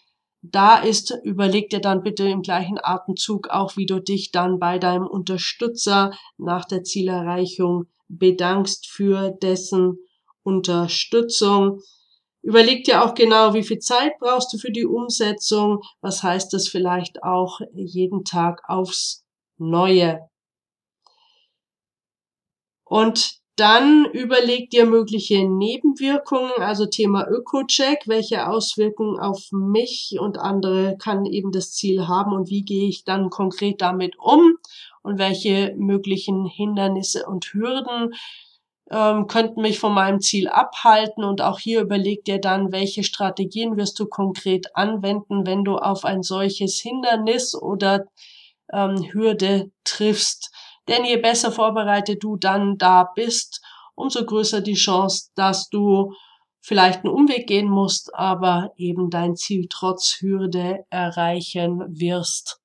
da 0.43 0.79
ist, 0.79 1.17
überleg 1.23 1.71
dir 1.71 1.81
dann 1.81 2.03
bitte 2.03 2.29
im 2.29 2.43
gleichen 2.43 2.79
Atemzug 2.83 3.49
auch, 3.49 3.77
wie 3.77 3.87
du 3.87 4.01
dich 4.01 4.33
dann 4.33 4.59
bei 4.59 4.79
deinem 4.79 5.07
Unterstützer 5.07 6.13
nach 6.37 6.65
der 6.65 6.83
Zielerreichung 6.83 7.87
bedankst 8.09 8.89
für 8.89 9.31
dessen 9.31 9.99
Unterstützung. 10.43 11.81
Überleg 12.43 12.85
dir 12.85 13.05
auch 13.05 13.15
genau, 13.15 13.55
wie 13.55 13.63
viel 13.63 13.79
Zeit 13.79 14.19
brauchst 14.19 14.53
du 14.53 14.59
für 14.59 14.73
die 14.73 14.85
Umsetzung. 14.85 15.81
Was 16.01 16.25
heißt 16.25 16.53
das 16.53 16.67
vielleicht 16.67 17.23
auch 17.23 17.61
jeden 17.73 18.25
Tag 18.25 18.63
aufs 18.69 19.25
Neue? 19.59 20.29
Und 22.85 23.42
dann 23.57 24.07
überleg 24.07 24.71
dir 24.71 24.87
mögliche 24.87 25.47
Nebenwirkungen, 25.47 26.53
also 26.59 26.87
Thema 26.87 27.29
Öko-Check. 27.29 28.05
Welche 28.07 28.49
Auswirkungen 28.49 29.21
auf 29.21 29.49
mich 29.53 30.17
und 30.19 30.39
andere 30.39 30.97
kann 30.99 31.27
eben 31.27 31.53
das 31.53 31.73
Ziel 31.73 32.09
haben 32.09 32.33
und 32.33 32.49
wie 32.49 32.65
gehe 32.65 32.89
ich 32.89 33.05
dann 33.05 33.31
konkret 33.31 33.83
damit 33.83 34.19
um 34.19 34.57
und 35.03 35.19
welche 35.19 35.75
möglichen 35.77 36.47
Hindernisse 36.47 37.27
und 37.27 37.45
Hürden 37.53 38.15
ähm, 38.91 39.27
könnten 39.27 39.63
mich 39.63 39.79
von 39.79 39.93
meinem 39.95 40.21
Ziel 40.21 40.49
abhalten. 40.49 41.25
Und 41.25 41.43
auch 41.43 41.59
hier 41.59 41.81
überleg 41.81 42.25
dir 42.25 42.41
dann, 42.41 42.73
welche 42.73 43.05
Strategien 43.05 43.77
wirst 43.77 43.99
du 43.99 44.07
konkret 44.07 44.77
anwenden, 44.77 45.47
wenn 45.47 45.65
du 45.65 45.77
auf 45.77 46.05
ein 46.05 46.23
solches 46.23 46.81
Hindernis 46.81 47.55
oder 47.55 48.07
ähm, 48.73 49.13
Hürde 49.13 49.71
triffst. 49.85 50.52
Denn 50.89 51.05
je 51.05 51.17
besser 51.17 51.53
vorbereitet 51.53 52.23
du 52.23 52.37
dann 52.37 52.77
da 52.77 53.05
bist, 53.15 53.63
umso 53.95 54.25
größer 54.25 54.61
die 54.61 54.75
Chance, 54.75 55.31
dass 55.35 55.69
du 55.69 56.13
vielleicht 56.61 57.05
einen 57.05 57.15
Umweg 57.15 57.47
gehen 57.47 57.69
musst, 57.69 58.15
aber 58.15 58.73
eben 58.77 59.11
dein 59.11 59.37
Ziel 59.37 59.67
trotz 59.69 60.19
Hürde 60.21 60.85
erreichen 60.91 61.83
wirst. 61.89 62.61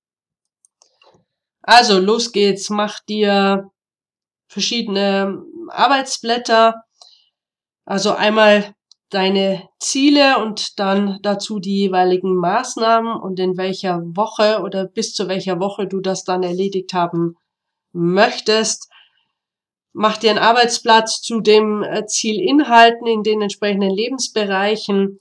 Also 1.62 2.00
los 2.00 2.32
geht's, 2.32 2.70
mach 2.70 3.00
dir 3.02 3.70
verschiedene 4.48 5.44
Arbeitsblätter. 5.70 6.84
Also 7.86 8.14
einmal 8.14 8.74
deine 9.10 9.68
Ziele 9.80 10.38
und 10.40 10.80
dann 10.80 11.20
dazu 11.22 11.60
die 11.60 11.78
jeweiligen 11.78 12.36
Maßnahmen 12.36 13.20
und 13.20 13.40
in 13.40 13.58
welcher 13.58 14.00
Woche 14.16 14.62
oder 14.62 14.86
bis 14.86 15.14
zu 15.14 15.28
welcher 15.28 15.60
Woche 15.60 15.88
du 15.88 16.02
das 16.02 16.24
dann 16.24 16.44
erledigt 16.44 16.94
haben 16.94 17.36
möchtest. 17.98 18.90
Mach 19.94 20.18
dir 20.18 20.30
einen 20.30 20.40
Arbeitsplatz 20.40 21.22
zu 21.22 21.42
dem 21.42 21.84
äh, 21.84 22.06
Zielinhalten 22.06 23.08
in 23.08 23.24
den 23.24 23.42
entsprechenden 23.42 23.90
Lebensbereichen 23.90 25.18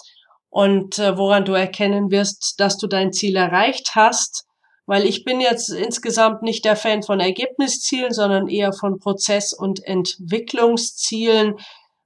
und 0.50 0.98
äh, 0.98 1.16
woran 1.16 1.44
du 1.44 1.52
erkennen 1.52 2.10
wirst, 2.10 2.60
dass 2.60 2.76
du 2.76 2.86
dein 2.86 3.12
Ziel 3.12 3.36
erreicht 3.36 3.92
hast. 3.94 4.44
Weil 4.84 5.04
ich 5.04 5.24
bin 5.24 5.40
jetzt 5.40 5.70
insgesamt 5.70 6.42
nicht 6.42 6.64
der 6.64 6.76
Fan 6.76 7.02
von 7.02 7.18
Ergebniszielen, 7.18 8.12
sondern 8.12 8.46
eher 8.46 8.72
von 8.72 9.00
Prozess- 9.00 9.52
und 9.52 9.82
Entwicklungszielen. 9.84 11.56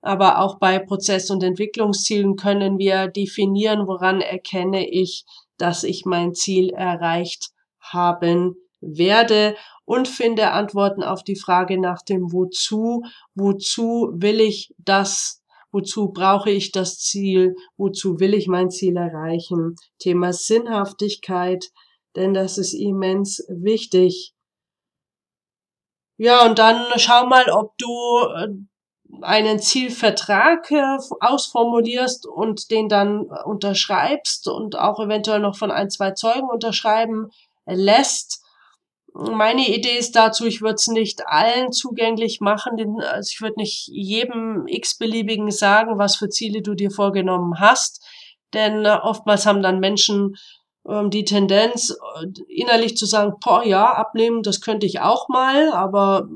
Aber 0.00 0.38
auch 0.38 0.59
bei 0.59 0.78
Prozess- 0.78 1.30
und 1.30 1.42
Entwicklungszielen 1.42 2.37
können 2.37 2.78
wir 2.78 3.09
definieren, 3.09 3.87
woran 3.87 4.22
erkenne 4.22 4.88
ich, 4.88 5.24
dass 5.59 5.85
ich 5.85 6.06
mein 6.06 6.33
Ziel 6.35 6.70
erreicht 6.70 7.50
haben 7.80 8.56
werde 8.81 9.57
und 9.85 10.09
finde 10.09 10.53
Antworten 10.53 11.03
auf 11.03 11.23
die 11.23 11.37
Frage 11.37 11.81
nach 11.81 12.03
dem 12.03 12.33
Wozu. 12.33 13.03
Wozu 13.35 14.11
will 14.14 14.40
ich 14.40 14.75
das? 14.79 15.43
Wozu 15.73 16.12
brauche 16.12 16.51
ich 16.51 16.73
das 16.73 16.99
Ziel? 16.99 17.55
Wozu 17.77 18.19
will 18.21 18.35
ich 18.35 18.49
mein 18.49 18.71
Ziel 18.71 18.97
erreichen? 18.97 19.77
Thema 19.99 20.33
Sinnhaftigkeit, 20.33 21.71
denn 22.16 22.35
das 22.35 22.59
ist 22.59 22.75
immens 22.75 23.45
wichtig. 23.49 24.35
Ja, 26.16 26.45
und 26.45 26.59
dann 26.59 26.85
schau 26.97 27.27
mal, 27.27 27.49
ob 27.51 27.79
du 27.79 27.88
äh, 28.37 28.49
einen 29.23 29.59
Zielvertrag 29.59 30.71
äh, 30.71 30.99
ausformulierst 31.21 32.27
und 32.27 32.71
den 32.71 32.88
dann 32.88 33.23
unterschreibst 33.45 34.49
und 34.49 34.79
auch 34.79 35.01
eventuell 35.01 35.40
noch 35.40 35.57
von 35.57 35.71
ein, 35.71 35.88
zwei 35.88 36.11
Zeugen 36.11 36.49
unterschreiben 36.49 37.31
lässt. 37.66 38.39
Meine 39.12 39.68
Idee 39.68 39.99
ist 39.99 40.14
dazu, 40.14 40.46
ich 40.46 40.61
würde 40.61 40.75
es 40.75 40.87
nicht 40.87 41.27
allen 41.27 41.73
zugänglich 41.73 42.40
machen, 42.40 42.77
denn, 42.77 43.01
also 43.01 43.29
ich 43.33 43.40
würde 43.40 43.57
nicht 43.57 43.88
jedem 43.88 44.66
x-beliebigen 44.68 45.51
sagen, 45.51 45.99
was 45.99 46.16
für 46.16 46.29
Ziele 46.29 46.62
du 46.62 46.75
dir 46.75 46.90
vorgenommen 46.90 47.59
hast, 47.59 48.05
denn 48.55 48.85
äh, 48.85 48.99
oftmals 49.03 49.46
haben 49.46 49.62
dann 49.62 49.81
Menschen 49.81 50.37
ähm, 50.88 51.11
die 51.11 51.25
Tendenz, 51.25 51.90
äh, 51.90 52.27
innerlich 52.49 52.96
zu 52.96 53.05
sagen, 53.07 53.35
boah, 53.40 53.64
ja, 53.64 53.92
abnehmen, 53.92 54.42
das 54.42 54.61
könnte 54.61 54.87
ich 54.87 55.01
auch 55.01 55.29
mal, 55.29 55.73
aber 55.73 56.29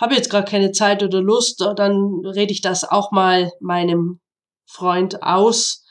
habe 0.00 0.14
jetzt 0.14 0.30
gerade 0.30 0.50
keine 0.50 0.72
Zeit 0.72 1.02
oder 1.02 1.20
Lust, 1.20 1.60
äh, 1.60 1.74
dann 1.74 2.24
rede 2.24 2.52
ich 2.52 2.60
das 2.60 2.84
auch 2.84 3.10
mal 3.10 3.52
meinem 3.60 4.20
Freund 4.66 5.22
aus 5.22 5.84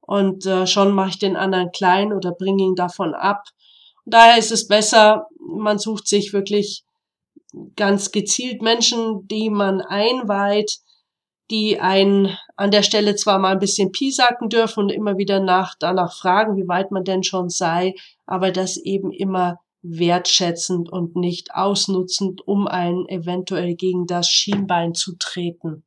und 0.00 0.46
äh, 0.46 0.66
schon 0.66 0.92
mache 0.92 1.10
ich 1.10 1.18
den 1.18 1.36
anderen 1.36 1.72
klein 1.72 2.12
oder 2.12 2.32
bringe 2.32 2.62
ihn 2.62 2.74
davon 2.74 3.14
ab. 3.14 3.44
Daher 4.04 4.38
ist 4.38 4.50
es 4.50 4.66
besser, 4.66 5.28
man 5.38 5.78
sucht 5.78 6.08
sich 6.08 6.32
wirklich 6.32 6.84
ganz 7.76 8.10
gezielt 8.10 8.62
Menschen, 8.62 9.28
die 9.28 9.50
man 9.50 9.80
einweiht, 9.80 10.78
die 11.50 11.78
einen 11.80 12.36
an 12.56 12.70
der 12.70 12.82
Stelle 12.82 13.14
zwar 13.14 13.38
mal 13.38 13.52
ein 13.52 13.58
bisschen 13.58 13.92
piesacken 13.92 14.48
dürfen 14.48 14.84
und 14.84 14.88
immer 14.90 15.18
wieder 15.18 15.40
nach, 15.40 15.74
danach 15.78 16.16
fragen, 16.16 16.56
wie 16.56 16.68
weit 16.68 16.90
man 16.90 17.04
denn 17.04 17.22
schon 17.22 17.50
sei, 17.50 17.94
aber 18.26 18.52
das 18.52 18.76
eben 18.78 19.12
immer 19.12 19.60
wertschätzend 19.82 20.90
und 20.90 21.16
nicht 21.16 21.54
ausnutzend, 21.54 22.46
um 22.46 22.66
einen 22.68 23.06
eventuell 23.08 23.74
gegen 23.74 24.06
das 24.06 24.28
Schienbein 24.28 24.94
zu 24.94 25.16
treten. 25.18 25.84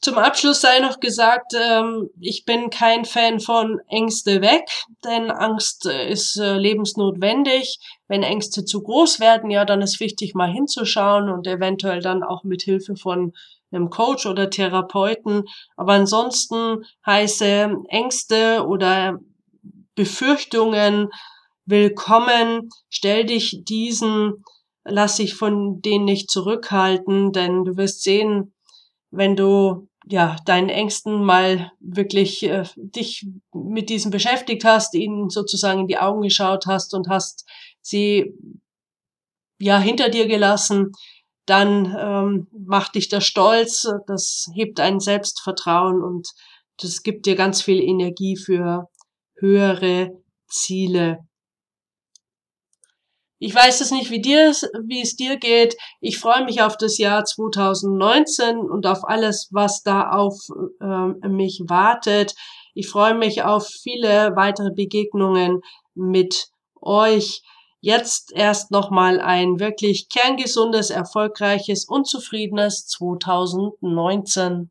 Zum 0.00 0.16
Abschluss 0.16 0.60
sei 0.60 0.78
noch 0.78 1.00
gesagt, 1.00 1.54
ähm, 1.60 2.08
ich 2.20 2.44
bin 2.44 2.70
kein 2.70 3.04
Fan 3.04 3.40
von 3.40 3.80
Ängste 3.88 4.40
weg, 4.40 4.70
denn 5.04 5.32
Angst 5.32 5.86
ist 5.86 6.38
äh, 6.38 6.56
lebensnotwendig. 6.56 7.80
Wenn 8.06 8.22
Ängste 8.22 8.64
zu 8.64 8.80
groß 8.82 9.18
werden, 9.18 9.50
ja, 9.50 9.64
dann 9.64 9.82
ist 9.82 9.98
wichtig, 9.98 10.34
mal 10.34 10.52
hinzuschauen 10.52 11.28
und 11.28 11.48
eventuell 11.48 12.00
dann 12.00 12.22
auch 12.22 12.44
mit 12.44 12.62
Hilfe 12.62 12.94
von 12.94 13.32
einem 13.72 13.90
Coach 13.90 14.26
oder 14.26 14.50
Therapeuten. 14.50 15.44
Aber 15.76 15.94
ansonsten 15.94 16.84
heiße 17.04 17.74
Ängste 17.88 18.64
oder 18.68 19.18
Befürchtungen 19.96 21.08
willkommen. 21.66 22.70
Stell 22.88 23.26
dich 23.26 23.64
diesen, 23.64 24.44
lass 24.84 25.16
dich 25.16 25.34
von 25.34 25.82
denen 25.82 26.04
nicht 26.04 26.30
zurückhalten, 26.30 27.32
denn 27.32 27.64
du 27.64 27.76
wirst 27.76 28.04
sehen, 28.04 28.54
wenn 29.10 29.36
du 29.36 29.87
ja 30.10 30.36
deinen 30.44 30.68
Ängsten 30.68 31.22
mal 31.22 31.72
wirklich 31.80 32.42
äh, 32.42 32.64
dich 32.76 33.26
mit 33.52 33.90
diesen 33.90 34.10
beschäftigt 34.10 34.64
hast, 34.64 34.94
ihnen 34.94 35.28
sozusagen 35.28 35.80
in 35.80 35.86
die 35.86 35.98
Augen 35.98 36.22
geschaut 36.22 36.66
hast 36.66 36.94
und 36.94 37.08
hast 37.08 37.46
sie 37.80 38.34
ja 39.58 39.78
hinter 39.78 40.08
dir 40.08 40.26
gelassen, 40.26 40.92
dann 41.46 41.96
ähm, 41.98 42.46
macht 42.52 42.94
dich 42.94 43.08
das 43.08 43.24
stolz, 43.24 43.88
das 44.06 44.50
hebt 44.54 44.80
ein 44.80 45.00
Selbstvertrauen 45.00 46.02
und 46.02 46.28
das 46.80 47.02
gibt 47.02 47.26
dir 47.26 47.34
ganz 47.34 47.62
viel 47.62 47.80
Energie 47.82 48.36
für 48.36 48.88
höhere 49.36 50.10
Ziele. 50.48 51.18
Ich 53.40 53.54
weiß 53.54 53.80
es 53.80 53.92
nicht, 53.92 54.10
wie, 54.10 54.20
dir, 54.20 54.52
wie 54.84 55.00
es 55.00 55.14
dir 55.14 55.36
geht. 55.36 55.76
Ich 56.00 56.18
freue 56.18 56.44
mich 56.44 56.60
auf 56.62 56.76
das 56.76 56.98
Jahr 56.98 57.24
2019 57.24 58.58
und 58.58 58.86
auf 58.86 59.08
alles, 59.08 59.48
was 59.52 59.82
da 59.82 60.10
auf 60.10 60.34
äh, 60.80 61.28
mich 61.28 61.62
wartet. 61.66 62.34
Ich 62.74 62.88
freue 62.88 63.14
mich 63.14 63.42
auf 63.42 63.68
viele 63.68 64.34
weitere 64.34 64.72
Begegnungen 64.72 65.60
mit 65.94 66.48
euch. 66.80 67.42
Jetzt 67.80 68.32
erst 68.32 68.72
nochmal 68.72 69.20
ein 69.20 69.60
wirklich 69.60 70.08
kerngesundes, 70.08 70.90
erfolgreiches 70.90 71.84
und 71.84 72.08
zufriedenes 72.08 72.86
2019. 72.86 74.70